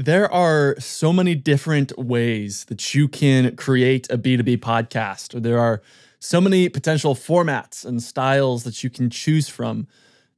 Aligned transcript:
There 0.00 0.32
are 0.32 0.76
so 0.78 1.12
many 1.12 1.34
different 1.34 1.98
ways 1.98 2.64
that 2.70 2.94
you 2.94 3.06
can 3.06 3.54
create 3.56 4.10
a 4.10 4.16
B2B 4.16 4.56
podcast. 4.56 5.42
There 5.42 5.58
are 5.58 5.82
so 6.18 6.40
many 6.40 6.70
potential 6.70 7.14
formats 7.14 7.84
and 7.84 8.02
styles 8.02 8.64
that 8.64 8.82
you 8.82 8.88
can 8.88 9.10
choose 9.10 9.50
from. 9.50 9.86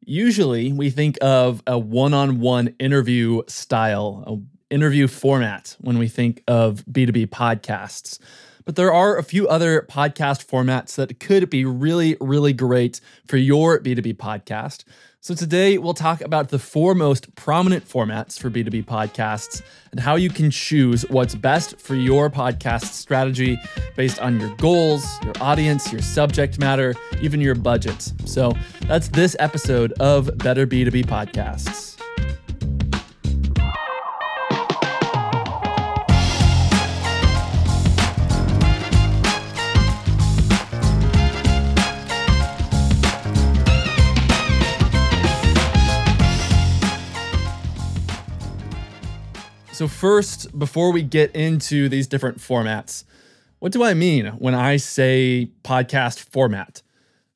Usually, 0.04 0.72
we 0.72 0.90
think 0.90 1.16
of 1.22 1.62
a 1.68 1.78
one 1.78 2.12
on 2.12 2.40
one 2.40 2.74
interview 2.80 3.42
style, 3.46 4.42
interview 4.68 5.06
format 5.06 5.76
when 5.80 5.96
we 5.96 6.08
think 6.08 6.42
of 6.48 6.84
B2B 6.90 7.28
podcasts. 7.28 8.18
But 8.64 8.76
there 8.76 8.92
are 8.92 9.16
a 9.16 9.22
few 9.22 9.48
other 9.48 9.86
podcast 9.90 10.46
formats 10.46 10.94
that 10.96 11.18
could 11.20 11.50
be 11.50 11.64
really, 11.64 12.16
really 12.20 12.52
great 12.52 13.00
for 13.26 13.36
your 13.36 13.80
B2B 13.80 14.16
podcast. 14.16 14.84
So, 15.24 15.34
today 15.36 15.78
we'll 15.78 15.94
talk 15.94 16.20
about 16.20 16.48
the 16.48 16.58
four 16.58 16.96
most 16.96 17.32
prominent 17.36 17.88
formats 17.88 18.36
for 18.40 18.50
B2B 18.50 18.84
podcasts 18.86 19.62
and 19.92 20.00
how 20.00 20.16
you 20.16 20.28
can 20.28 20.50
choose 20.50 21.08
what's 21.10 21.36
best 21.36 21.78
for 21.78 21.94
your 21.94 22.28
podcast 22.28 22.86
strategy 22.86 23.56
based 23.94 24.20
on 24.20 24.40
your 24.40 24.52
goals, 24.56 25.04
your 25.22 25.34
audience, 25.40 25.92
your 25.92 26.02
subject 26.02 26.58
matter, 26.58 26.96
even 27.20 27.40
your 27.40 27.54
budget. 27.54 28.12
So, 28.24 28.52
that's 28.88 29.06
this 29.08 29.36
episode 29.38 29.92
of 30.00 30.36
Better 30.38 30.66
B2B 30.66 31.06
Podcasts. 31.06 31.91
So, 49.82 49.88
first, 49.88 50.56
before 50.56 50.92
we 50.92 51.02
get 51.02 51.34
into 51.34 51.88
these 51.88 52.06
different 52.06 52.38
formats, 52.38 53.02
what 53.58 53.72
do 53.72 53.82
I 53.82 53.94
mean 53.94 54.26
when 54.38 54.54
I 54.54 54.76
say 54.76 55.50
podcast 55.64 56.20
format? 56.20 56.82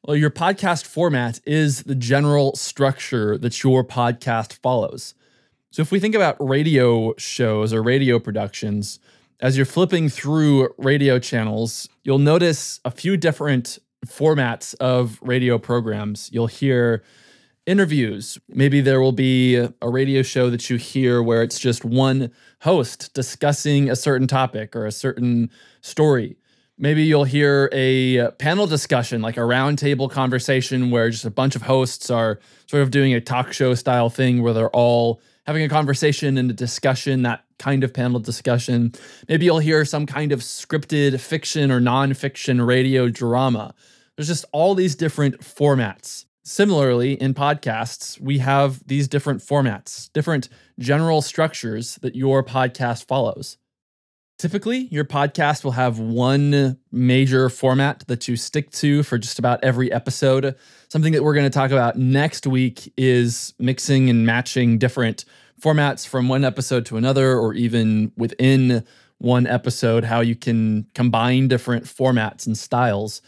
Well, 0.05 0.17
your 0.17 0.31
podcast 0.31 0.87
format 0.87 1.41
is 1.45 1.83
the 1.83 1.97
general 1.97 2.55
structure 2.55 3.37
that 3.39 3.65
your 3.65 3.83
podcast 3.83 4.53
follows. 4.63 5.15
So, 5.73 5.83
if 5.83 5.91
we 5.91 5.99
think 5.99 6.15
about 6.15 6.37
radio 6.39 7.17
shows 7.19 7.73
or 7.73 7.83
radio 7.83 8.21
productions, 8.21 9.01
as 9.41 9.57
you're 9.57 9.67
flipping 9.67 10.09
through 10.09 10.69
radio 10.79 11.19
channels, 11.19 11.89
you'll 12.05 12.21
notice 12.21 12.79
a 12.85 12.93
few 12.93 13.17
different 13.17 13.81
formats 14.07 14.77
of 14.77 15.19
radio 15.21 15.59
programs. 15.59 16.31
You'll 16.33 16.47
hear 16.47 17.03
interviews. 17.67 18.39
Maybe 18.49 18.81
there 18.81 19.01
will 19.01 19.13
be 19.13 19.57
a 19.57 19.89
radio 19.89 20.23
show 20.23 20.51
that 20.51 20.71
you 20.71 20.77
hear 20.77 21.23
where 21.23 21.43
it's 21.43 21.59
just 21.59 21.85
one 21.85 22.31
host 22.63 23.13
discussing 23.13 23.91
a 23.91 23.97
certain 23.97 24.27
topic 24.27 24.75
or 24.75 24.87
a 24.87 24.93
certain 24.93 25.51
story. 25.81 26.37
Maybe 26.79 27.05
you'll 27.05 27.25
hear 27.25 27.71
a 27.73 28.31
panel 28.33 28.67
discussion, 28.67 29.23
like 29.23 29.37
a 29.37 29.41
roundtable 29.41 30.11
conversation 30.11 30.91
where 30.91 31.11
just 31.11 31.25
a 31.25 31.31
bunch 31.31 31.57
of 31.57 31.63
hosts 31.63 32.11
are 32.11 32.39
sort 32.67 32.83
of 32.83 32.91
doing 32.91 33.15
a 33.15 33.21
talk 33.21 33.53
show 33.53 33.75
style 33.75 34.11
thing 34.11 34.43
where 34.43 34.53
they're 34.53 34.71
all 34.71 35.21
having 35.47 35.63
a 35.63 35.69
conversation 35.69 36.37
and 36.37 36.51
a 36.51 36.55
discussion, 36.55 37.23
that 37.23 37.45
kind 37.59 37.83
of 37.83 37.95
panel 37.95 38.21
discussion. 38.21 38.93
Maybe 39.29 39.47
you'll 39.47 39.61
hear 39.61 39.85
some 39.85 40.05
kind 40.05 40.33
of 40.33 40.41
scripted 40.41 41.19
fiction 41.19 41.71
or 41.71 41.81
nonfiction 41.81 42.67
radio 42.67 43.09
drama. 43.09 43.75
There's 44.17 44.29
just 44.29 44.45
all 44.53 44.75
these 44.75 44.95
different 44.95 45.41
formats. 45.41 46.27
Similarly, 46.49 47.15
in 47.15 47.35
podcasts, 47.35 48.21
we 48.21 48.39
have 48.39 48.81
these 48.87 49.09
different 49.09 49.43
formats, 49.43 50.13
different 50.13 50.49
general 50.79 51.21
structures 51.21 51.97
that 52.03 52.15
your 52.15 52.45
podcast 52.45 53.09
follows. 53.09 53.59
Typically, 54.39 54.87
your 54.93 55.05
podcast 55.05 55.65
will 55.65 55.73
have 55.73 55.99
one 55.99 56.79
major 56.93 57.49
format 57.49 58.05
that 58.07 58.29
you 58.29 58.37
stick 58.37 58.71
to 58.71 59.03
for 59.03 59.19
just 59.19 59.41
about 59.41 59.65
every 59.65 59.91
episode. 59.91 60.55
Something 60.89 61.15
that 61.15 61.25
we're 61.25 61.35
going 61.35 61.51
to 61.51 61.51
talk 61.51 61.73
about 61.73 61.99
next 61.99 62.47
week 62.47 62.93
is 62.97 63.53
mixing 63.59 64.09
and 64.09 64.25
matching 64.25 64.79
different 64.79 65.25
formats 65.61 66.07
from 66.07 66.29
one 66.29 66.45
episode 66.45 66.87
to 66.87 66.97
another, 66.97 67.37
or 67.37 67.55
even 67.55 68.13
within 68.17 68.85
one 69.19 69.49
episode, 69.49 70.05
how 70.05 70.21
you 70.21 70.37
can 70.37 70.87
combine 70.95 71.49
different 71.49 71.87
formats 71.87 72.47
and 72.47 72.57
styles. 72.57 73.21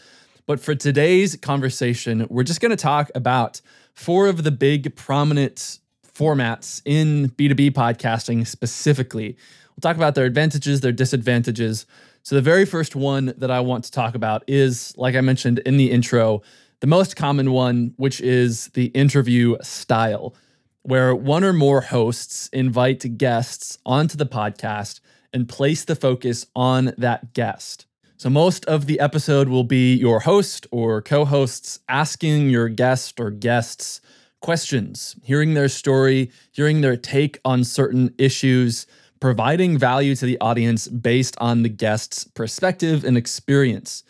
But 0.49 0.59
for 0.59 0.73
today's 0.73 1.35
conversation, 1.35 2.25
we're 2.27 2.41
just 2.41 2.59
going 2.59 2.71
to 2.71 2.75
talk 2.75 3.11
about 3.13 3.61
four 3.93 4.25
of 4.25 4.43
the 4.43 4.49
big 4.49 4.95
prominent 4.95 5.77
formats 6.03 6.81
in 6.85 7.29
B2B 7.37 7.69
podcasting 7.69 8.47
specifically. 8.47 9.37
We'll 9.69 9.81
talk 9.83 9.95
about 9.95 10.15
their 10.15 10.25
advantages, 10.25 10.81
their 10.81 10.91
disadvantages. 10.91 11.85
So, 12.23 12.33
the 12.33 12.41
very 12.41 12.65
first 12.65 12.95
one 12.95 13.31
that 13.37 13.51
I 13.51 13.59
want 13.59 13.83
to 13.83 13.91
talk 13.91 14.15
about 14.15 14.43
is, 14.47 14.91
like 14.97 15.13
I 15.13 15.21
mentioned 15.21 15.59
in 15.67 15.77
the 15.77 15.91
intro, 15.91 16.41
the 16.79 16.87
most 16.87 17.15
common 17.15 17.51
one, 17.51 17.93
which 17.97 18.19
is 18.19 18.69
the 18.69 18.85
interview 18.85 19.55
style, 19.61 20.33
where 20.81 21.13
one 21.13 21.43
or 21.43 21.53
more 21.53 21.81
hosts 21.81 22.49
invite 22.51 23.19
guests 23.19 23.77
onto 23.85 24.17
the 24.17 24.25
podcast 24.25 24.99
and 25.31 25.47
place 25.47 25.85
the 25.85 25.95
focus 25.95 26.47
on 26.55 26.91
that 26.97 27.35
guest. 27.35 27.85
So, 28.19 28.29
most 28.29 28.65
of 28.65 28.85
the 28.85 28.99
episode 28.99 29.47
will 29.47 29.63
be 29.63 29.95
your 29.95 30.19
host 30.19 30.67
or 30.71 31.01
co 31.01 31.23
hosts 31.23 31.79
asking 31.87 32.49
your 32.49 32.67
guest 32.67 33.17
or 33.17 33.31
guests 33.31 34.01
questions, 34.41 35.15
hearing 35.23 35.53
their 35.53 35.69
story, 35.69 36.29
hearing 36.51 36.81
their 36.81 36.97
take 36.97 37.39
on 37.45 37.63
certain 37.63 38.13
issues, 38.17 38.85
providing 39.21 39.77
value 39.77 40.15
to 40.15 40.25
the 40.25 40.37
audience 40.41 40.89
based 40.89 41.37
on 41.39 41.63
the 41.63 41.69
guest's 41.69 42.25
perspective 42.25 43.05
and 43.05 43.15
experience. 43.15 44.03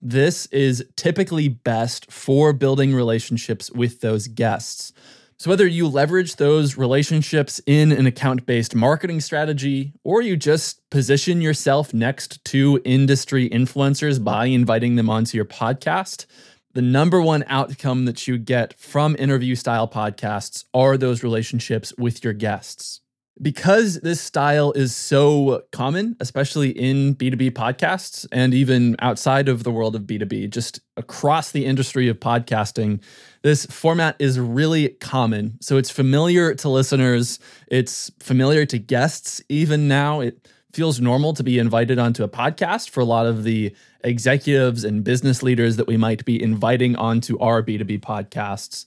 This 0.00 0.46
is 0.46 0.82
typically 0.96 1.48
best 1.48 2.10
for 2.10 2.54
building 2.54 2.94
relationships 2.94 3.70
with 3.72 4.00
those 4.00 4.26
guests. 4.26 4.94
So, 5.40 5.48
whether 5.48 5.66
you 5.66 5.88
leverage 5.88 6.36
those 6.36 6.76
relationships 6.76 7.62
in 7.64 7.92
an 7.92 8.04
account 8.04 8.44
based 8.44 8.74
marketing 8.74 9.20
strategy, 9.20 9.94
or 10.04 10.20
you 10.20 10.36
just 10.36 10.82
position 10.90 11.40
yourself 11.40 11.94
next 11.94 12.44
to 12.44 12.78
industry 12.84 13.48
influencers 13.48 14.22
by 14.22 14.44
inviting 14.44 14.96
them 14.96 15.08
onto 15.08 15.38
your 15.38 15.46
podcast, 15.46 16.26
the 16.74 16.82
number 16.82 17.22
one 17.22 17.42
outcome 17.46 18.04
that 18.04 18.28
you 18.28 18.36
get 18.36 18.78
from 18.78 19.16
interview 19.18 19.54
style 19.54 19.88
podcasts 19.88 20.66
are 20.74 20.98
those 20.98 21.22
relationships 21.22 21.94
with 21.96 22.22
your 22.22 22.34
guests 22.34 23.00
because 23.42 24.00
this 24.00 24.20
style 24.20 24.72
is 24.72 24.94
so 24.94 25.62
common, 25.72 26.16
especially 26.20 26.70
in 26.70 27.14
B2B 27.14 27.52
podcasts 27.52 28.26
and 28.32 28.52
even 28.52 28.96
outside 28.98 29.48
of 29.48 29.64
the 29.64 29.70
world 29.70 29.96
of 29.96 30.02
B2B, 30.02 30.50
just 30.50 30.80
across 30.96 31.50
the 31.50 31.64
industry 31.64 32.08
of 32.08 32.20
podcasting, 32.20 33.00
this 33.42 33.64
format 33.66 34.16
is 34.18 34.38
really 34.38 34.90
common. 35.00 35.56
So 35.60 35.78
it's 35.78 35.90
familiar 35.90 36.54
to 36.56 36.68
listeners, 36.68 37.38
it's 37.68 38.10
familiar 38.20 38.66
to 38.66 38.78
guests 38.78 39.40
even 39.48 39.88
now. 39.88 40.20
It 40.20 40.48
feels 40.72 41.00
normal 41.00 41.32
to 41.34 41.42
be 41.42 41.58
invited 41.58 41.98
onto 41.98 42.22
a 42.22 42.28
podcast 42.28 42.90
for 42.90 43.00
a 43.00 43.04
lot 43.04 43.26
of 43.26 43.44
the 43.44 43.74
executives 44.04 44.84
and 44.84 45.02
business 45.02 45.42
leaders 45.42 45.76
that 45.76 45.86
we 45.86 45.96
might 45.96 46.24
be 46.24 46.40
inviting 46.40 46.94
onto 46.96 47.38
our 47.38 47.62
B2B 47.62 48.00
podcasts 48.00 48.84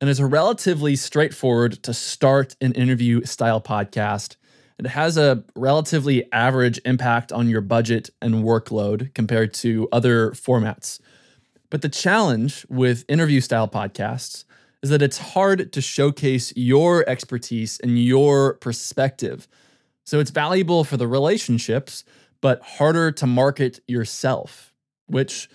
and 0.00 0.08
it's 0.08 0.18
a 0.18 0.26
relatively 0.26 0.96
straightforward 0.96 1.82
to 1.82 1.92
start 1.92 2.56
an 2.60 2.72
interview 2.72 3.22
style 3.24 3.60
podcast. 3.60 4.36
It 4.78 4.86
has 4.86 5.18
a 5.18 5.44
relatively 5.54 6.30
average 6.32 6.80
impact 6.86 7.32
on 7.32 7.50
your 7.50 7.60
budget 7.60 8.08
and 8.22 8.36
workload 8.36 9.12
compared 9.12 9.52
to 9.54 9.88
other 9.92 10.30
formats. 10.30 11.00
But 11.68 11.82
the 11.82 11.90
challenge 11.90 12.64
with 12.70 13.04
interview 13.08 13.42
style 13.42 13.68
podcasts 13.68 14.44
is 14.82 14.88
that 14.88 15.02
it's 15.02 15.18
hard 15.18 15.70
to 15.74 15.80
showcase 15.82 16.52
your 16.56 17.06
expertise 17.06 17.78
and 17.80 18.02
your 18.02 18.54
perspective. 18.54 19.46
So 20.04 20.18
it's 20.18 20.30
valuable 20.30 20.82
for 20.84 20.96
the 20.96 21.06
relationships, 21.06 22.04
but 22.40 22.62
harder 22.62 23.12
to 23.12 23.26
market 23.26 23.80
yourself, 23.86 24.72
which 25.06 25.50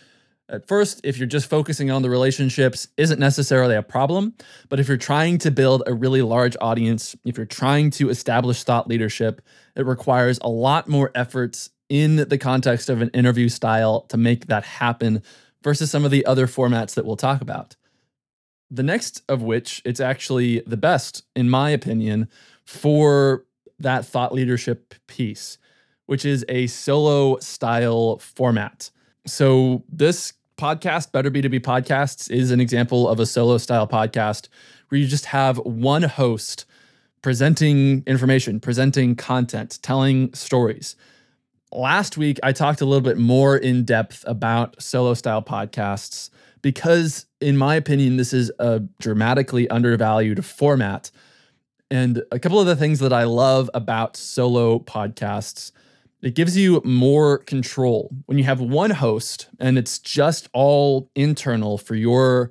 at 0.47 0.68
first, 0.68 1.01
if 1.03 1.18
you're 1.18 1.27
just 1.27 1.50
focusing 1.50 1.89
on 1.89 2.03
the 2.03 2.09
relationships, 2.09 2.88
isn't 2.97 3.19
necessarily 3.19 3.75
a 3.75 3.81
problem. 3.81 4.33
But 4.69 4.80
if 4.80 4.88
you're 4.88 4.97
trying 4.97 5.39
to 5.39 5.51
build 5.51 5.83
a 5.88 5.94
really 5.94 6.21
large 6.21 6.56
audience, 6.62 7.15
if 7.25 7.38
you're 7.38 7.47
trying 7.47 7.89
to 7.92 8.09
establish 8.09 8.63
thought 8.63 8.88
leadership, 8.88 9.42
it 9.75 9.86
requires 9.86 10.38
a 10.42 10.50
lot 10.50 10.88
more 10.88 11.12
efforts 11.15 11.71
in 11.89 12.18
the 12.30 12.38
context 12.38 12.89
of 12.89 13.01
an 13.01 13.09
interview 13.09 13.50
style 13.50 14.01
to 14.01 14.18
make 14.18 14.47
that 14.47 14.63
happen 14.63 15.24
versus 15.63 15.89
some 15.89 16.06
of 16.06 16.12
the 16.12 16.25
other 16.25 16.45
formats 16.45 16.94
that 16.94 17.06
we'll 17.06 17.15
talk 17.15 17.41
about. 17.41 17.75
The 18.69 18.83
next 18.83 19.24
of 19.27 19.41
which, 19.41 19.81
it's 19.83 20.00
actually 20.00 20.62
the 20.62 20.77
best, 20.77 21.24
in 21.36 21.50
my 21.50 21.71
opinion, 21.71 22.27
for 22.63 23.45
that 23.80 24.06
thought 24.06 24.33
leadership 24.33 24.94
piece, 25.07 25.57
which 26.06 26.24
is 26.24 26.45
a 26.50 26.68
solo 26.68 27.39
style 27.39 28.18
format. 28.19 28.91
So 29.27 29.83
this 29.89 30.33
podcast, 30.57 31.12
Better 31.12 31.31
B2B 31.31 31.62
Podcasts, 31.62 32.30
is 32.30 32.51
an 32.51 32.60
example 32.62 33.10
of 33.10 33.19
a 33.19 33.25
solo 33.25 33.57
style 33.57 33.88
podcast 33.88 34.50
where 34.89 35.01
you 35.01 35.07
just 35.07 35.25
have 35.25 35.57
one 35.57 36.04
host 36.04 36.66
presenting 37.24 38.04
information, 38.06 38.60
presenting 38.60 39.16
content, 39.16 39.80
telling 39.81 40.31
stories. 40.36 40.95
Last 41.72 42.18
week, 42.18 42.39
I 42.44 42.51
talked 42.51 42.81
a 42.81 42.86
little 42.86 43.01
bit 43.01 43.18
more 43.18 43.57
in 43.57 43.83
depth 43.83 44.24
about 44.27 44.80
solo 44.81 45.16
style 45.16 45.42
podcasts 45.42 46.30
because, 46.62 47.25
in 47.42 47.57
my 47.57 47.74
opinion, 47.75 48.18
this 48.18 48.31
is 48.31 48.51
a 48.60 48.81
dramatically 49.00 49.68
undervalued 49.69 50.45
format. 50.45 51.10
And 51.89 52.24
a 52.31 52.38
couple 52.38 52.60
of 52.60 52.68
the 52.68 52.75
things 52.75 53.00
that 53.00 53.12
I 53.12 53.24
love 53.24 53.72
about 53.74 54.16
solo 54.18 54.77
podcasts, 54.80 55.72
it 56.25 56.33
gives 56.33 56.57
you 56.57 56.81
more 56.83 57.38
control. 57.38 58.10
When 58.25 58.39
you 58.39 58.45
have 58.45 58.60
one 58.60 58.89
host 58.89 59.48
and 59.60 59.77
it's 59.77 60.00
just 60.00 60.50
all 60.54 61.12
internal 61.13 61.77
for 61.77 61.94
your 61.94 62.50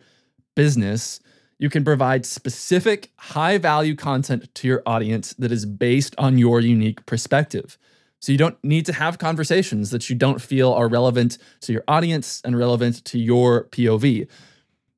business, 0.55 1.19
you 1.59 1.69
can 1.69 1.85
provide 1.85 2.25
specific 2.25 3.11
high 3.17 3.59
value 3.59 3.97
content 3.97 4.55
to 4.55 4.69
your 4.69 4.85
audience 4.87 5.35
that 5.41 5.51
is 5.51 5.67
based 5.67 6.15
on 6.19 6.39
your 6.39 6.61
unique 6.61 7.05
perspective. 7.05 7.77
So 8.21 8.31
you 8.31 8.39
don't 8.39 8.63
need 8.63 8.87
to 8.87 8.93
have 8.93 9.19
conversations 9.19 9.91
that 9.91 10.09
you 10.09 10.15
don't 10.15 10.41
feel 10.41 10.73
are 10.73 10.89
relevant 10.89 11.37
to 11.63 11.73
your 11.73 11.83
audience 11.89 12.41
and 12.45 12.57
relevant 12.57 13.05
to 13.07 13.19
your 13.19 13.65
POV. 13.71 14.29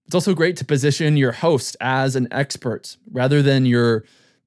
It's 0.05 0.15
also 0.15 0.35
great 0.35 0.57
to 0.59 0.67
position 0.67 1.17
your 1.17 1.33
host 1.33 1.79
as 1.81 2.15
an 2.15 2.29
expert 2.31 2.99
rather 3.11 3.41
than 3.41 3.65
your 3.65 4.05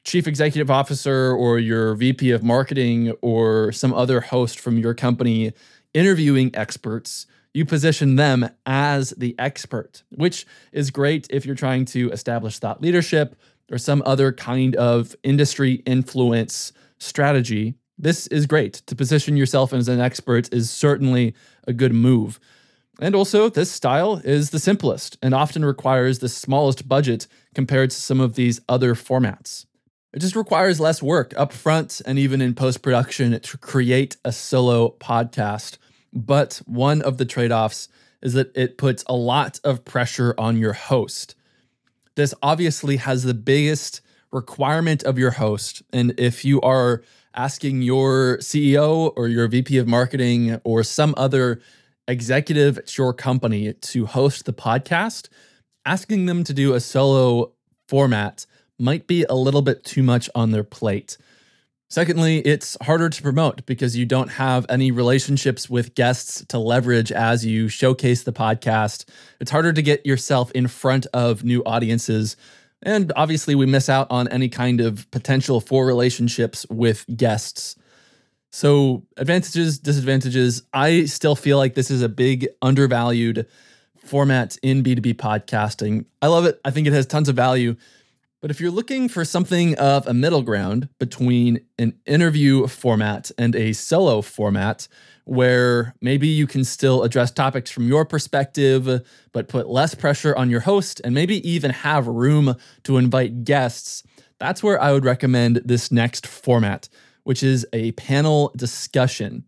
chief 0.09 0.27
executive 0.27 0.71
officer 0.71 1.31
or 1.31 1.59
your 1.59 1.93
VP 1.95 2.31
of 2.31 2.43
marketing 2.43 3.11
or 3.21 3.71
some 3.71 3.93
other 3.93 4.21
host 4.21 4.59
from 4.59 4.77
your 4.77 4.93
company 4.93 5.53
interviewing 5.93 6.49
experts. 6.55 7.27
You 7.53 7.65
position 7.65 8.15
them 8.15 8.49
as 8.65 9.11
the 9.11 9.35
expert, 9.37 10.03
which 10.09 10.45
is 10.71 10.91
great 10.91 11.27
if 11.29 11.45
you're 11.45 11.55
trying 11.55 11.85
to 11.85 12.11
establish 12.11 12.57
thought 12.59 12.81
leadership 12.81 13.35
or 13.71 13.77
some 13.77 14.01
other 14.05 14.31
kind 14.31 14.75
of 14.75 15.15
industry 15.23 15.75
influence 15.85 16.73
strategy 16.97 17.75
this 18.01 18.27
is 18.27 18.45
great. 18.45 18.75
To 18.87 18.95
position 18.95 19.35
yourself 19.35 19.73
as 19.73 19.89
an 19.89 19.99
expert 19.99 20.51
is 20.53 20.71
certainly 20.71 21.35
a 21.67 21.73
good 21.73 21.93
move. 21.93 22.39
And 23.01 23.13
also, 23.13 23.49
this 23.49 23.69
style 23.69 24.21
is 24.23 24.49
the 24.49 24.59
simplest 24.59 25.17
and 25.21 25.33
often 25.33 25.65
requires 25.65 26.19
the 26.19 26.29
smallest 26.29 26.87
budget 26.87 27.27
compared 27.53 27.91
to 27.91 27.97
some 27.97 28.21
of 28.21 28.35
these 28.35 28.61
other 28.69 28.95
formats. 28.95 29.65
It 30.11 30.19
just 30.19 30.35
requires 30.35 30.79
less 30.79 31.03
work 31.03 31.33
up 31.37 31.53
front 31.53 32.01
and 32.05 32.17
even 32.17 32.41
in 32.41 32.55
post 32.55 32.81
production 32.81 33.39
to 33.39 33.57
create 33.57 34.17
a 34.25 34.31
solo 34.31 34.95
podcast. 34.99 35.77
But 36.11 36.61
one 36.65 37.01
of 37.03 37.17
the 37.17 37.25
trade 37.25 37.51
offs 37.51 37.89
is 38.21 38.33
that 38.33 38.55
it 38.55 38.77
puts 38.77 39.03
a 39.07 39.15
lot 39.15 39.59
of 39.63 39.85
pressure 39.85 40.33
on 40.37 40.57
your 40.57 40.73
host. 40.73 41.35
This 42.15 42.33
obviously 42.41 42.97
has 42.97 43.23
the 43.23 43.35
biggest 43.35 44.01
requirement 44.31 45.03
of 45.03 45.17
your 45.19 45.31
host. 45.31 45.83
And 45.93 46.19
if 46.19 46.43
you 46.43 46.59
are 46.61 47.03
asking 47.35 47.83
your 47.83 48.37
CEO 48.39 49.13
or 49.15 49.27
your 49.27 49.47
VP 49.47 49.77
of 49.77 49.87
marketing 49.87 50.59
or 50.63 50.83
some 50.83 51.13
other 51.17 51.61
executive 52.07 52.79
at 52.79 52.97
your 52.97 53.13
company 53.13 53.73
to 53.73 54.07
host 54.07 54.45
the 54.45 54.53
podcast, 54.53 55.29
asking 55.85 56.25
them 56.25 56.43
to 56.43 56.53
do 56.53 56.73
a 56.73 56.79
solo 56.79 57.53
format 57.87 58.47
might 58.79 59.07
be 59.07 59.25
a 59.29 59.35
little 59.35 59.61
bit 59.61 59.83
too 59.83 60.03
much 60.03 60.29
on 60.35 60.51
their 60.51 60.63
plate. 60.63 61.17
Secondly, 61.89 62.39
it's 62.39 62.77
harder 62.83 63.09
to 63.09 63.21
promote 63.21 63.65
because 63.65 63.97
you 63.97 64.05
don't 64.05 64.29
have 64.29 64.65
any 64.69 64.91
relationships 64.91 65.69
with 65.69 65.95
guests 65.95 66.45
to 66.49 66.59
leverage 66.59 67.11
as 67.11 67.43
you 67.45 67.67
showcase 67.67 68.23
the 68.23 68.33
podcast. 68.33 69.05
It's 69.39 69.49
harder 69.49 69.73
to 69.73 69.81
get 69.81 70.05
yourself 70.05 70.51
in 70.51 70.67
front 70.67 71.07
of 71.13 71.43
new 71.43 71.63
audiences 71.65 72.37
and 72.81 73.11
obviously, 73.15 73.55
we 73.55 73.65
miss 73.65 73.89
out 73.89 74.07
on 74.09 74.27
any 74.29 74.47
kind 74.47 74.79
of 74.79 75.09
potential 75.11 75.59
for 75.59 75.85
relationships 75.85 76.65
with 76.69 77.05
guests. 77.15 77.75
So, 78.51 79.05
advantages, 79.17 79.79
disadvantages. 79.79 80.63
I 80.73 81.05
still 81.05 81.35
feel 81.35 81.57
like 81.57 81.75
this 81.75 81.91
is 81.91 82.01
a 82.01 82.09
big 82.09 82.47
undervalued 82.61 83.47
format 84.05 84.57
in 84.63 84.81
B2B 84.81 85.15
podcasting. 85.15 86.05
I 86.21 86.27
love 86.27 86.45
it. 86.45 86.59
I 86.63 86.71
think 86.71 86.87
it 86.87 86.93
has 86.93 87.05
tons 87.05 87.27
of 87.27 87.35
value. 87.35 87.75
But 88.41 88.51
if 88.51 88.61
you're 88.61 88.71
looking 88.71 89.09
for 89.09 89.25
something 89.25 89.75
of 89.75 90.07
a 90.07 90.13
middle 90.13 90.43
ground 90.43 90.87
between 90.97 91.59
an 91.77 91.93
interview 92.05 92.67
format 92.67 93.31
and 93.37 93.53
a 93.53 93.73
solo 93.73 94.21
format, 94.21 94.87
where 95.25 95.93
maybe 96.01 96.27
you 96.27 96.47
can 96.47 96.63
still 96.63 97.03
address 97.03 97.31
topics 97.31 97.69
from 97.69 97.87
your 97.87 98.05
perspective, 98.05 99.05
but 99.33 99.49
put 99.49 99.69
less 99.69 99.93
pressure 99.93 100.35
on 100.35 100.49
your 100.49 100.61
host 100.61 101.01
and 101.03 101.13
maybe 101.13 101.47
even 101.47 101.71
have 101.71 102.07
room 102.07 102.55
to 102.83 102.97
invite 102.97 103.43
guests, 103.43 104.03
that's 104.39 104.63
where 104.63 104.81
I 104.81 104.93
would 104.93 105.03
recommend 105.03 105.61
this 105.65 105.91
next 105.91 106.25
format, 106.25 106.87
which 107.23 107.43
is 107.43 107.67
a 107.73 107.91
panel 107.91 108.53
discussion 108.55 109.43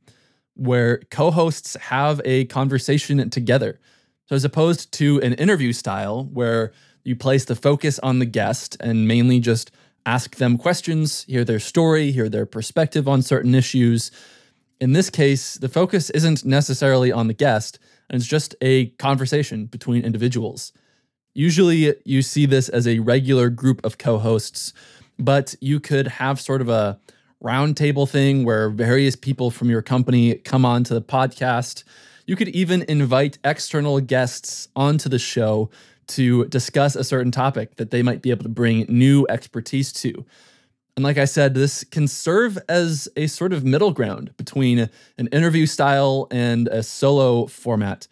where 0.56 1.00
co 1.10 1.32
hosts 1.32 1.76
have 1.78 2.20
a 2.26 2.44
conversation 2.46 3.30
together. 3.30 3.80
So, 4.28 4.36
as 4.36 4.44
opposed 4.46 4.92
to 4.94 5.20
an 5.22 5.34
interview 5.34 5.72
style 5.74 6.26
where 6.26 6.74
you 7.04 7.16
place 7.16 7.46
the 7.46 7.56
focus 7.56 8.00
on 8.00 8.20
the 8.20 8.26
guest 8.26 8.78
and 8.80 9.08
mainly 9.08 9.40
just 9.40 9.72
ask 10.06 10.38
them 10.38 10.58
questions, 10.58 11.24
hear 11.24 11.44
their 11.44 11.60
story, 11.60 12.12
hear 12.12 12.30
their 12.30 12.46
perspective 12.46 13.08
on 13.08 13.22
certain 13.22 13.54
issues 13.54 14.12
in 14.82 14.94
this 14.94 15.12
case, 15.12 15.54
the 15.54 15.70
focus 15.70 16.10
isn't 16.10 16.44
necessarily 16.44 17.12
on 17.12 17.28
the 17.28 17.36
guest, 17.36 17.78
and 18.10 18.20
it's 18.20 18.28
just 18.28 18.56
a 18.62 18.88
conversation 18.98 19.68
between 19.68 20.04
individuals. 20.04 20.74
Usually, 21.36 21.94
you 22.04 22.24
see 22.24 22.48
this 22.48 22.68
as 22.68 22.88
a 22.88 22.98
regular 22.98 23.50
group 23.50 23.86
of 23.86 24.00
co 24.00 24.18
hosts, 24.18 24.74
but 25.20 25.54
you 25.62 25.80
could 25.80 26.08
have 26.08 26.42
sort 26.42 26.62
of 26.62 26.68
a 26.68 27.00
roundtable 27.44 28.10
thing 28.10 28.44
where 28.44 28.72
various 28.72 29.16
people 29.16 29.52
from 29.52 29.70
your 29.70 29.84
company 29.84 30.34
come 30.36 30.66
onto 30.66 30.96
the 30.96 31.02
podcast. 31.02 31.84
You 32.26 32.36
could 32.36 32.50
even 32.50 32.84
invite 32.88 33.38
external 33.44 34.00
guests 34.00 34.68
onto 34.76 35.10
the 35.10 35.20
show 35.20 35.70
to 36.12 36.46
discuss 36.46 36.96
a 36.96 37.04
certain 37.04 37.32
topic 37.32 37.76
that 37.76 37.92
they 37.92 38.04
might 38.04 38.22
be 38.22 38.32
able 38.32 38.44
to 38.44 38.50
bring 38.50 38.86
new 38.88 39.26
expertise 39.30 39.92
to. 39.94 40.26
And 40.96 41.04
like 41.04 41.18
I 41.18 41.26
said, 41.26 41.54
this 41.54 41.84
can 41.86 42.08
serve 42.08 42.58
as 42.68 43.08
a 43.16 43.28
sort 43.28 43.54
of 43.54 43.64
middle 43.64 43.92
ground 43.92 44.36
between 44.38 44.90
an 45.18 45.28
interview 45.28 45.66
style 45.66 46.28
and 46.32 46.68
a 46.68 46.84
solo 46.84 47.46
format. 47.48 48.08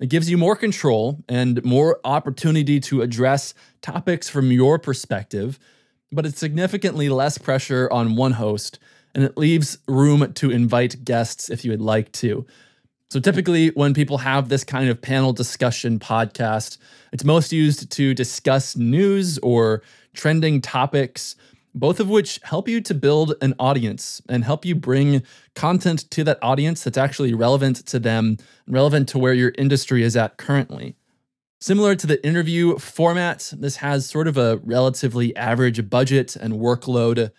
It 0.00 0.08
gives 0.08 0.28
you 0.28 0.36
more 0.36 0.56
control 0.56 1.22
and 1.28 1.64
more 1.64 2.00
opportunity 2.04 2.80
to 2.80 3.02
address 3.02 3.54
topics 3.82 4.28
from 4.28 4.50
your 4.50 4.78
perspective, 4.78 5.58
but 6.10 6.26
it's 6.26 6.38
significantly 6.38 7.08
less 7.08 7.38
pressure 7.38 7.88
on 7.92 8.16
one 8.16 8.32
host 8.32 8.78
and 9.14 9.24
it 9.24 9.38
leaves 9.38 9.78
room 9.86 10.32
to 10.34 10.50
invite 10.50 11.04
guests 11.04 11.48
if 11.48 11.64
you 11.64 11.70
would 11.70 11.80
like 11.80 12.10
to. 12.12 12.44
So 13.14 13.20
typically, 13.20 13.68
when 13.68 13.94
people 13.94 14.18
have 14.18 14.48
this 14.48 14.64
kind 14.64 14.88
of 14.88 15.00
panel 15.00 15.32
discussion 15.32 16.00
podcast, 16.00 16.78
it's 17.12 17.22
most 17.22 17.52
used 17.52 17.88
to 17.92 18.12
discuss 18.12 18.74
news 18.76 19.38
or 19.38 19.84
trending 20.14 20.60
topics 20.60 21.36
both 21.76 22.00
of 22.00 22.08
which 22.08 22.40
help 22.42 22.68
you 22.68 22.80
to 22.80 22.92
build 22.92 23.34
an 23.40 23.54
audience 23.60 24.20
and 24.28 24.42
help 24.42 24.64
you 24.64 24.74
bring 24.74 25.22
content 25.54 26.10
to 26.10 26.24
that 26.24 26.40
audience 26.42 26.82
that's 26.82 26.98
actually 26.98 27.34
relevant 27.34 27.86
to 27.86 28.00
them, 28.00 28.36
relevant 28.66 29.08
to 29.08 29.18
where 29.18 29.32
your 29.32 29.52
industry 29.58 30.02
is 30.02 30.16
at 30.16 30.36
currently. 30.36 30.96
Similar 31.60 31.94
to 31.96 32.06
the 32.08 32.24
interview 32.26 32.78
format, 32.78 33.52
this 33.56 33.76
has 33.76 34.06
sort 34.06 34.26
of 34.26 34.36
a 34.36 34.60
relatively 34.64 35.34
average 35.36 35.88
budget 35.88 36.34
and 36.36 36.54
workload. 36.54 37.30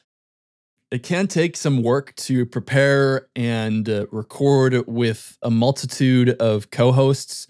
It 0.92 1.04
can 1.04 1.28
take 1.28 1.58
some 1.58 1.84
work 1.84 2.16
to 2.18 2.46
prepare 2.46 3.28
and 3.36 3.90
uh, 3.90 4.06
record 4.12 4.88
with 4.88 5.38
a 5.42 5.50
multitude 5.50 6.30
of 6.30 6.72
co 6.72 6.92
hosts 6.92 7.48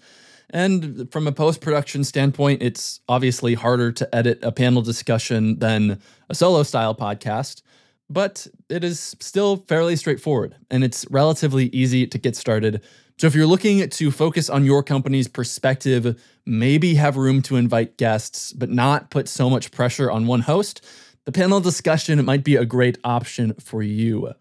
and 0.50 1.10
from 1.10 1.26
a 1.26 1.32
post 1.32 1.60
production 1.60 2.04
standpoint, 2.04 2.62
it's 2.62 3.00
obviously 3.08 3.54
harder 3.54 3.90
to 3.92 4.14
edit 4.14 4.38
a 4.42 4.52
panel 4.52 4.82
discussion 4.82 5.58
than 5.58 6.00
a 6.28 6.34
solo 6.34 6.62
style 6.62 6.94
podcast, 6.94 7.62
but 8.08 8.46
it 8.68 8.84
is 8.84 9.16
still 9.20 9.56
fairly 9.68 9.96
straightforward 9.96 10.56
and 10.70 10.84
it's 10.84 11.04
relatively 11.10 11.66
easy 11.66 12.06
to 12.06 12.18
get 12.18 12.36
started. 12.36 12.82
So 13.18 13.26
if 13.26 13.34
you're 13.34 13.46
looking 13.46 13.88
to 13.88 14.10
focus 14.10 14.48
on 14.48 14.64
your 14.64 14.82
company's 14.82 15.26
perspective, 15.26 16.22
maybe 16.44 16.94
have 16.94 17.16
room 17.16 17.42
to 17.42 17.56
invite 17.56 17.96
guests, 17.96 18.52
but 18.52 18.70
not 18.70 19.10
put 19.10 19.26
so 19.26 19.50
much 19.50 19.72
pressure 19.72 20.10
on 20.10 20.26
one 20.26 20.42
host, 20.42 20.84
the 21.26 21.32
panel 21.32 21.60
discussion 21.60 22.24
might 22.24 22.44
be 22.44 22.54
a 22.54 22.64
great 22.64 22.98
option 23.02 23.52
for 23.54 23.82
you. 23.82 24.32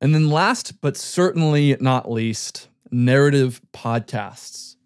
And 0.00 0.14
then 0.14 0.30
last, 0.30 0.80
but 0.80 0.96
certainly 0.96 1.76
not 1.80 2.10
least, 2.10 2.68
narrative 2.92 3.60
podcasts. 3.72 4.76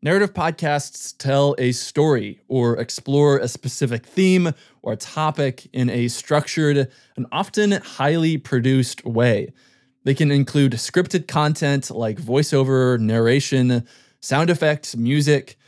Narrative 0.00 0.32
podcasts 0.32 1.14
tell 1.16 1.54
a 1.58 1.72
story 1.72 2.40
or 2.48 2.78
explore 2.78 3.36
a 3.36 3.48
specific 3.48 4.06
theme 4.06 4.54
or 4.80 4.96
topic 4.96 5.68
in 5.74 5.90
a 5.90 6.08
structured 6.08 6.90
and 7.16 7.26
often 7.30 7.72
highly 7.72 8.38
produced 8.38 9.04
way. 9.04 9.52
They 10.04 10.14
can 10.14 10.30
include 10.30 10.72
scripted 10.72 11.28
content 11.28 11.90
like 11.90 12.18
voiceover, 12.18 12.98
narration, 12.98 13.86
sound 14.20 14.48
effects, 14.48 14.96
music, 14.96 15.58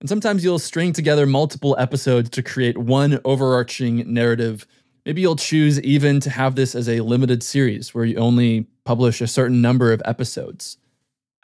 and 0.00 0.08
sometimes 0.08 0.42
you'll 0.42 0.58
string 0.58 0.92
together 0.92 1.26
multiple 1.26 1.76
episodes 1.78 2.30
to 2.30 2.42
create 2.42 2.78
one 2.78 3.20
overarching 3.24 4.12
narrative 4.12 4.66
Maybe 5.06 5.22
you'll 5.22 5.36
choose 5.36 5.80
even 5.80 6.20
to 6.20 6.30
have 6.30 6.54
this 6.54 6.74
as 6.74 6.88
a 6.88 7.00
limited 7.00 7.42
series 7.42 7.94
where 7.94 8.04
you 8.04 8.16
only 8.16 8.66
publish 8.84 9.20
a 9.20 9.26
certain 9.26 9.62
number 9.62 9.92
of 9.92 10.02
episodes. 10.04 10.76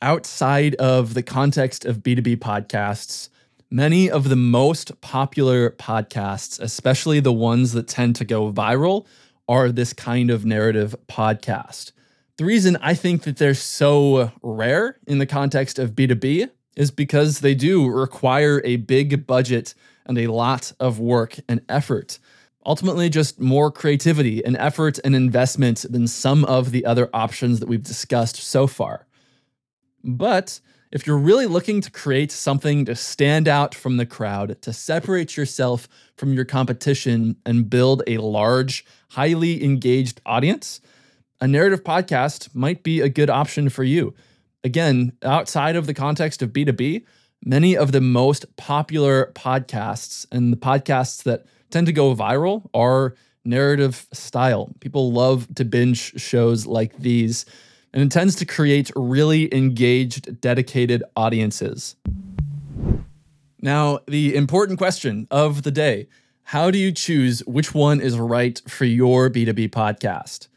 Outside 0.03 0.75
of 0.75 1.15
the 1.15 1.23
context 1.23 1.85
of 1.85 1.99
B2B 1.99 2.37
podcasts, 2.37 3.31
many 3.71 4.11
of 4.11 4.29
the 4.29 4.37
most 4.37 5.01
popular 5.01 5.71
podcasts, 5.71 6.61
especially 6.61 7.19
the 7.19 7.33
ones 7.33 7.73
that 7.73 7.89
tend 7.89 8.15
to 8.17 8.25
go 8.25 8.53
viral, 8.53 9.07
are 9.49 9.73
this 9.73 9.93
kind 9.93 10.31
of 10.31 10.45
narrative 10.45 10.95
podcast. 11.09 11.93
The 12.37 12.45
reason 12.45 12.77
I 12.83 12.93
think 12.93 13.23
that 13.23 13.39
they're 13.39 13.55
so 13.55 14.33
rare 14.43 14.99
in 15.07 15.19
the 15.19 15.27
context 15.27 15.79
of 15.79 15.93
B2B 15.93 16.51
is 16.77 16.91
because 16.91 17.41
they 17.41 17.55
do 17.55 17.89
require 17.89 18.61
a 18.65 18.77
big 18.77 19.27
budget 19.27 19.75
and 20.05 20.19
a 20.19 20.29
lot 20.29 20.73
of 20.79 21.01
work 21.01 21.39
and 21.49 21.61
effort. 21.69 22.19
Ultimately, 22.65 23.09
just 23.09 23.41
more 23.41 23.71
creativity 23.71 24.45
and 24.45 24.57
effort 24.57 24.99
and 25.05 25.15
investment 25.15 25.85
than 25.89 26.07
some 26.07 26.45
of 26.45 26.73
the 26.73 26.85
other 26.85 27.09
options 27.15 27.61
that 27.61 27.69
we've 27.69 27.83
discussed 27.83 28.37
so 28.37 28.67
far. 28.67 29.07
But 30.03 30.61
if 30.93 31.07
you're 31.07 31.19
really 31.19 31.47
looking 31.47 31.81
to 31.81 31.91
create 31.91 32.33
something 32.33 32.85
to 32.85 32.95
stand 32.95 33.49
out 33.49 33.75
from 33.75 33.97
the 33.97 34.07
crowd, 34.07 34.61
to 34.63 34.73
separate 34.73 35.37
yourself 35.37 35.89
from 36.17 36.33
your 36.33 36.45
competition 36.45 37.37
and 37.45 37.69
build 37.71 38.03
a 38.07 38.19
large, 38.19 38.85
highly 39.11 39.65
engaged 39.65 40.21
audience, 40.27 40.81
a 41.41 41.47
narrative 41.47 41.85
podcast 41.85 42.55
might 42.55 42.83
be 42.83 43.01
a 43.01 43.09
good 43.09 43.31
option 43.31 43.69
for 43.69 43.85
you. 43.85 44.15
Again, 44.67 45.13
outside 45.23 45.77
of 45.77 45.87
the 45.87 45.95
context 45.95 46.43
of 46.43 46.53
B2B, 46.53 47.05
many 47.45 47.77
of 47.77 47.93
the 47.93 48.01
most 48.01 48.57
popular 48.57 49.31
podcasts 49.37 50.27
and 50.33 50.53
the 50.53 50.57
podcasts 50.57 51.23
that 51.23 51.47
tend 51.71 51.87
to 51.87 51.93
go 51.93 52.17
viral 52.17 52.69
are 52.75 53.15
narrative 53.45 54.09
style. 54.13 54.75
People 54.81 55.13
love 55.13 55.47
to 55.55 55.65
binge 55.65 56.21
shows 56.21 56.67
like 56.67 56.99
these, 56.99 57.47
and 57.93 58.03
it 58.03 58.11
tends 58.11 58.35
to 58.35 58.45
create 58.45 58.91
really 58.97 59.55
engaged, 59.55 60.41
dedicated 60.41 61.05
audiences. 61.15 61.95
Now, 63.63 64.01
the 64.09 64.35
important 64.35 64.79
question 64.79 65.29
of 65.31 65.63
the 65.63 65.71
day 65.71 66.09
how 66.43 66.73
do 66.73 66.79
you 66.79 66.91
choose 66.91 67.39
which 67.47 67.73
one 67.73 68.01
is 68.01 68.19
right 68.19 68.61
for 68.67 68.85
your 68.85 69.31
B2B 69.31 69.69
podcast? 69.69 70.49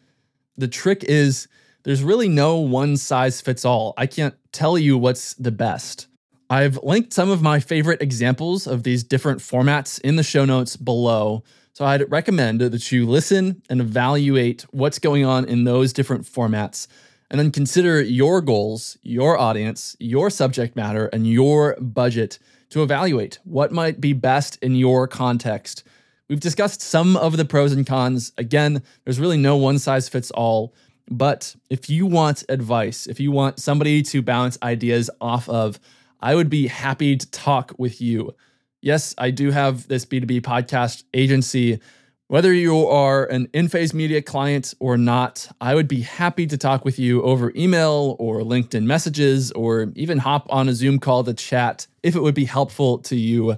The 0.58 0.68
trick 0.68 1.04
is 1.04 1.48
there's 1.89 2.03
really 2.03 2.29
no 2.29 2.58
one 2.58 2.96
size 2.98 3.41
fits 3.41 3.65
all. 3.65 3.96
I 3.98 4.05
can't 4.05 4.36
tell 4.51 4.77
you 4.77 4.96
what's 4.96 5.34
the 5.34 5.51
best. 5.51 6.05
I've 6.48 6.77
linked 6.84 7.13
some 7.13 7.31
of 7.31 7.41
my 7.41 7.60
favorite 7.60 8.00
examples 8.00 8.67
of 8.67 8.84
these 8.84 9.03
different 9.03 9.39
formats 9.39 10.00
in 10.01 10.15
the 10.15 10.22
show 10.22 10.46
notes 10.46 10.77
below. 10.77 11.43
So 11.74 11.86
I'd 11.86 12.12
recommend 12.12 12.62
that 12.62 12.91
you 12.91 13.08
listen 13.08 13.63
and 13.72 13.81
evaluate 13.81 14.67
what's 14.69 15.00
going 15.00 15.25
on 15.25 15.46
in 15.46 15.63
those 15.63 15.91
different 15.91 16.25
formats 16.25 16.86
and 17.31 17.39
then 17.39 17.50
consider 17.50 18.00
your 18.00 18.39
goals, 18.41 19.00
your 19.01 19.36
audience, 19.39 19.98
your 20.00 20.29
subject 20.29 20.75
matter, 20.75 21.08
and 21.08 21.25
your 21.25 21.75
budget 21.81 22.38
to 22.69 22.84
evaluate 22.84 23.39
what 23.46 23.72
might 23.72 24.00
be 24.00 24.13
best 24.13 24.60
in 24.62 24.75
your 24.75 25.08
context. 25.08 25.81
We've 26.27 26.39
discussed 26.39 26.84
some 26.84 27.17
of 27.17 27.38
the 27.38 27.46
pros 27.46 27.74
and 27.74 27.88
cons. 27.88 28.31
Again, 28.38 28.84
there's 29.03 29.19
really 29.19 29.38
no 29.38 29.58
one 29.58 29.79
size 29.79 30.08
fits 30.08 30.29
all. 30.29 30.75
But 31.10 31.56
if 31.70 31.89
you 31.89 32.06
want 32.06 32.44
advice, 32.50 33.08
if 33.08 33.20
you 33.20 33.32
want 33.32 33.60
somebody 33.60 34.01
to 34.04 34.22
bounce 34.22 34.58
ideas 34.62 35.10
off 35.20 35.50
of, 35.50 35.80
I 36.22 36.36
would 36.36 36.50
be 36.50 36.68
happy 36.68 37.18
to 37.18 37.32
talk 37.32 37.74
with 37.78 38.00
you. 38.00 38.36
Yes, 38.82 39.16
I 39.18 39.32
do 39.32 39.51
have 39.51 39.88
this 39.88 40.06
B2B 40.06 40.42
podcast 40.42 41.04
agency. 41.13 41.80
Whether 42.28 42.54
you 42.54 42.86
are 42.88 43.25
an 43.25 43.48
InPhase 43.48 43.94
Media 43.94 44.22
client 44.22 44.75
or 44.80 44.98
not, 44.98 45.50
I 45.60 45.74
would 45.74 45.88
be 45.88 46.01
happy 46.01 46.46
to 46.46 46.58
talk 46.58 46.86
with 46.86 47.00
you 47.00 47.24
over 47.24 47.51
email 47.56 48.16
or 48.20 48.42
LinkedIn 48.42 48.84
messages 48.84 49.51
or 49.54 49.92
even 49.96 50.20
hop 50.20 50.46
on 50.51 50.70
a 50.70 50.74
Zoom 50.74 51.00
call 51.00 51.24
to 51.24 51.34
chat 51.34 51.88
if 52.04 52.16
it 52.16 52.22
would 52.22 52.36
be 52.36 52.46
helpful 52.46 53.00
to 53.00 53.16
you. 53.16 53.58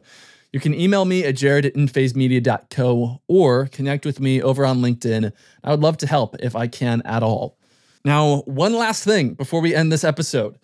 You 0.52 0.60
can 0.60 0.74
email 0.74 1.06
me 1.06 1.24
at 1.24 1.36
jared 1.36 1.66
at 1.66 1.76
inphasemedia.co 1.76 3.22
or 3.28 3.68
connect 3.68 4.06
with 4.06 4.20
me 4.20 4.42
over 4.42 4.66
on 4.66 4.82
LinkedIn. 4.82 5.32
I 5.64 5.72
would 5.72 5.80
love 5.80 5.98
to 5.98 6.08
help 6.08 6.36
if 6.40 6.56
I 6.56 6.68
can 6.68 7.02
at 7.06 7.24
all. 7.24 7.58
Now, 8.04 8.42
one 8.42 8.74
last 8.74 9.04
thing 9.04 9.34
before 9.34 9.62
we 9.62 9.74
end 9.74 9.92
this 9.92 10.04
episode. 10.04 10.58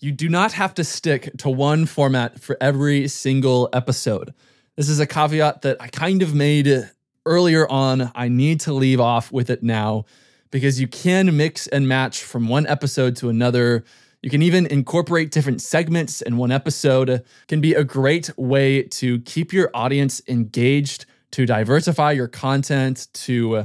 You 0.00 0.12
do 0.12 0.28
not 0.28 0.52
have 0.52 0.74
to 0.74 0.84
stick 0.84 1.30
to 1.38 1.48
one 1.48 1.86
format 1.86 2.40
for 2.40 2.56
every 2.60 3.08
single 3.08 3.70
episode. 3.72 4.34
This 4.76 4.88
is 4.88 5.00
a 5.00 5.06
caveat 5.06 5.62
that 5.62 5.80
I 5.80 5.88
kind 5.88 6.20
of 6.20 6.34
made 6.34 6.90
earlier 7.24 7.66
on. 7.70 8.12
I 8.14 8.28
need 8.28 8.60
to 8.60 8.72
leave 8.72 9.00
off 9.00 9.32
with 9.32 9.50
it 9.50 9.62
now 9.62 10.04
because 10.50 10.80
you 10.80 10.86
can 10.86 11.36
mix 11.36 11.66
and 11.68 11.88
match 11.88 12.22
from 12.22 12.48
one 12.48 12.66
episode 12.66 13.16
to 13.16 13.28
another 13.28 13.84
you 14.24 14.30
can 14.30 14.40
even 14.40 14.64
incorporate 14.68 15.30
different 15.30 15.60
segments 15.60 16.22
in 16.22 16.38
one 16.38 16.50
episode. 16.50 17.22
Can 17.46 17.60
be 17.60 17.74
a 17.74 17.84
great 17.84 18.30
way 18.38 18.84
to 18.84 19.20
keep 19.20 19.52
your 19.52 19.70
audience 19.74 20.22
engaged, 20.26 21.04
to 21.32 21.44
diversify 21.44 22.12
your 22.12 22.28
content, 22.28 23.08
to 23.12 23.56
uh, 23.56 23.64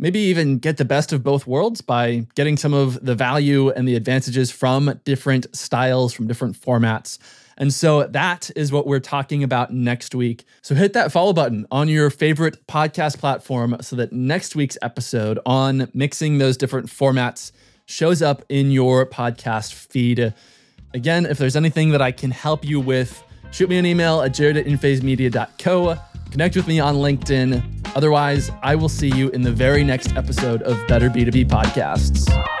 maybe 0.00 0.18
even 0.18 0.58
get 0.58 0.78
the 0.78 0.84
best 0.84 1.12
of 1.12 1.22
both 1.22 1.46
worlds 1.46 1.80
by 1.80 2.26
getting 2.34 2.56
some 2.56 2.74
of 2.74 2.98
the 3.06 3.14
value 3.14 3.70
and 3.70 3.86
the 3.86 3.94
advantages 3.94 4.50
from 4.50 4.98
different 5.04 5.46
styles, 5.54 6.12
from 6.12 6.26
different 6.26 6.60
formats. 6.60 7.18
And 7.56 7.72
so 7.72 8.02
that 8.08 8.50
is 8.56 8.72
what 8.72 8.88
we're 8.88 8.98
talking 8.98 9.44
about 9.44 9.72
next 9.72 10.12
week. 10.12 10.44
So 10.60 10.74
hit 10.74 10.92
that 10.94 11.12
follow 11.12 11.32
button 11.32 11.68
on 11.70 11.88
your 11.88 12.10
favorite 12.10 12.66
podcast 12.66 13.18
platform 13.18 13.76
so 13.80 13.94
that 13.94 14.12
next 14.12 14.56
week's 14.56 14.76
episode 14.82 15.38
on 15.46 15.88
mixing 15.94 16.38
those 16.38 16.56
different 16.56 16.88
formats 16.88 17.52
shows 17.90 18.22
up 18.22 18.44
in 18.48 18.70
your 18.70 19.04
podcast 19.04 19.74
feed. 19.74 20.32
Again, 20.94 21.26
if 21.26 21.38
there's 21.38 21.56
anything 21.56 21.90
that 21.90 22.00
I 22.00 22.12
can 22.12 22.30
help 22.30 22.64
you 22.64 22.80
with, 22.80 23.22
shoot 23.50 23.68
me 23.68 23.78
an 23.78 23.86
email 23.86 24.22
at 24.22 24.32
jared 24.32 24.56
at 24.56 24.66
inphasemedia.co. 24.66 25.98
Connect 26.30 26.56
with 26.56 26.68
me 26.68 26.78
on 26.78 26.96
LinkedIn. 26.96 27.96
Otherwise, 27.96 28.50
I 28.62 28.76
will 28.76 28.88
see 28.88 29.08
you 29.08 29.30
in 29.30 29.42
the 29.42 29.52
very 29.52 29.82
next 29.82 30.14
episode 30.16 30.62
of 30.62 30.78
Better 30.86 31.10
B2B 31.10 31.46
Podcasts. 31.46 32.59